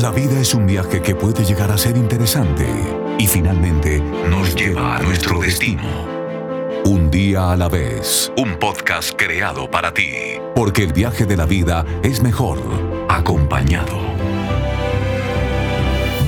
[0.00, 2.66] La vida es un viaje que puede llegar a ser interesante
[3.18, 4.00] y finalmente
[4.30, 5.82] nos lleva a nuestro destino.
[6.86, 10.12] Un día a la vez, un podcast creado para ti,
[10.54, 12.60] porque el viaje de la vida es mejor
[13.10, 13.98] acompañado.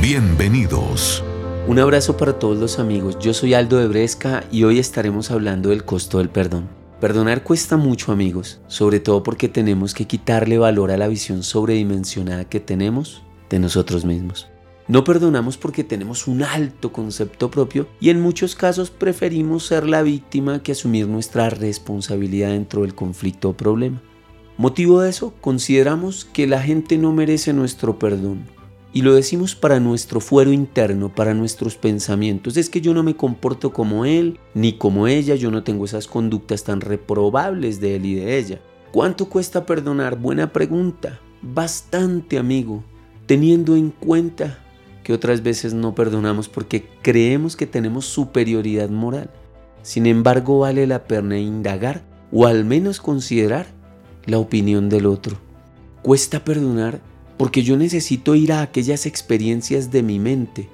[0.03, 1.25] Bienvenidos.
[1.67, 5.71] Un abrazo para todos los amigos, yo soy Aldo de Bresca y hoy estaremos hablando
[5.71, 6.69] del costo del perdón.
[7.01, 12.45] Perdonar cuesta mucho amigos, sobre todo porque tenemos que quitarle valor a la visión sobredimensionada
[12.45, 14.49] que tenemos de nosotros mismos.
[14.89, 20.03] No perdonamos porque tenemos un alto concepto propio y en muchos casos preferimos ser la
[20.03, 24.03] víctima que asumir nuestra responsabilidad dentro del conflicto o problema.
[24.57, 28.45] Motivo de eso, consideramos que la gente no merece nuestro perdón.
[28.95, 32.57] Y lo decimos para nuestro fuero interno, para nuestros pensamientos.
[32.57, 36.07] Es que yo no me comporto como él, ni como ella, yo no tengo esas
[36.07, 38.61] conductas tan reprobables de él y de ella.
[38.93, 40.19] ¿Cuánto cuesta perdonar?
[40.19, 41.21] Buena pregunta.
[41.41, 42.85] Bastante, amigo
[43.27, 44.59] teniendo en cuenta
[45.03, 49.31] que otras veces no perdonamos porque creemos que tenemos superioridad moral.
[49.83, 53.67] Sin embargo, vale la pena indagar o al menos considerar
[54.27, 55.37] la opinión del otro.
[56.03, 57.01] Cuesta perdonar
[57.37, 60.69] porque yo necesito ir a aquellas experiencias de mi mente,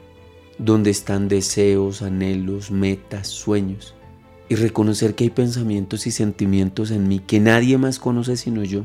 [0.59, 3.95] donde están deseos, anhelos, metas, sueños,
[4.49, 8.85] y reconocer que hay pensamientos y sentimientos en mí que nadie más conoce sino yo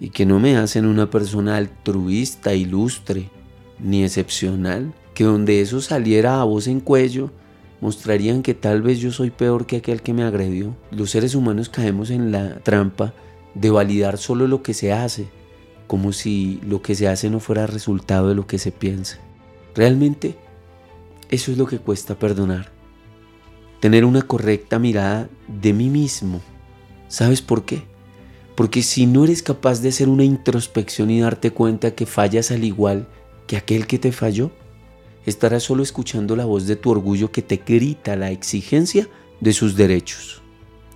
[0.00, 3.28] y que no me hacen una persona altruista, ilustre,
[3.78, 7.30] ni excepcional, que donde eso saliera a voz en cuello,
[7.82, 10.74] mostrarían que tal vez yo soy peor que aquel que me agredió.
[10.90, 13.12] Los seres humanos caemos en la trampa
[13.54, 15.28] de validar solo lo que se hace,
[15.86, 19.18] como si lo que se hace no fuera resultado de lo que se piensa.
[19.74, 20.36] Realmente,
[21.28, 22.70] eso es lo que cuesta perdonar.
[23.80, 26.40] Tener una correcta mirada de mí mismo.
[27.08, 27.89] ¿Sabes por qué?
[28.60, 32.62] Porque si no eres capaz de hacer una introspección y darte cuenta que fallas al
[32.62, 33.08] igual
[33.46, 34.50] que aquel que te falló,
[35.24, 39.08] estarás solo escuchando la voz de tu orgullo que te grita la exigencia
[39.40, 40.42] de sus derechos,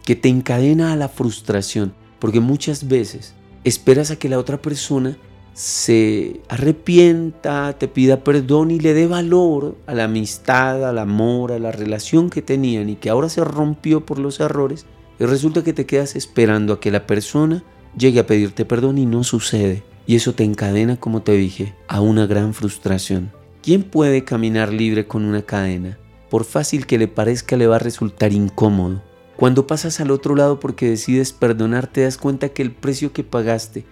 [0.04, 3.32] que te encadena a la frustración, porque muchas veces
[3.64, 5.16] esperas a que la otra persona
[5.54, 11.58] se arrepienta, te pida perdón y le dé valor a la amistad, al amor, a
[11.58, 14.84] la relación que tenían y que ahora se rompió por los errores
[15.18, 17.64] y resulta que te quedas esperando a que la persona
[17.96, 19.82] llegue a pedirte perdón y no sucede.
[20.06, 23.32] Y eso te encadena, como te dije, a una gran frustración.
[23.62, 25.98] ¿Quién puede caminar libre con una cadena?
[26.28, 29.02] Por fácil que le parezca, le va a resultar incómodo.
[29.36, 33.24] Cuando pasas al otro lado porque decides perdonar, te das cuenta que el precio que
[33.24, 33.84] pagaste,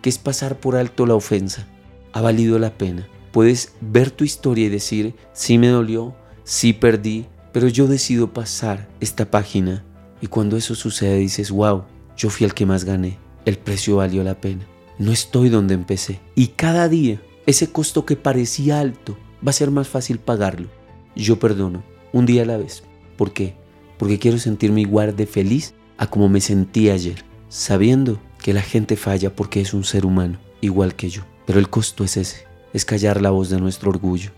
[0.00, 1.66] que es pasar por alto la ofensa,
[2.12, 3.06] ha valido la pena.
[3.32, 8.88] Puedes ver tu historia y decir, sí me dolió, sí perdí, pero yo decido pasar
[9.00, 9.84] esta página
[10.20, 11.84] y cuando eso sucede dices, wow,
[12.16, 14.66] yo fui el que más gané, el precio valió la pena.
[14.98, 16.20] No estoy donde empecé.
[16.34, 20.68] Y cada día, ese costo que parecía alto, va a ser más fácil pagarlo.
[21.14, 22.82] Yo perdono, un día a la vez.
[23.16, 23.54] ¿Por qué?
[23.96, 28.96] Porque quiero sentirme igual de feliz a como me sentí ayer, sabiendo que la gente
[28.96, 31.22] falla porque es un ser humano, igual que yo.
[31.46, 34.30] Pero el costo es ese, es callar la voz de nuestro orgullo.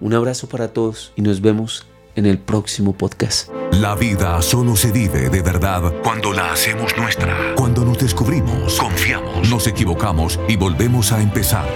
[0.00, 1.86] Un abrazo para todos y nos vemos
[2.20, 3.48] en el próximo podcast.
[3.72, 7.54] La vida solo se vive de verdad cuando la hacemos nuestra.
[7.56, 11.66] Cuando nos descubrimos, confiamos, nos equivocamos y volvemos a empezar.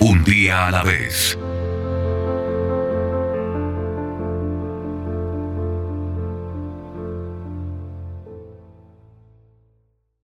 [0.00, 1.38] Un día a la vez.